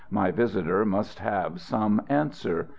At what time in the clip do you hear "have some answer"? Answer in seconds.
1.19-2.67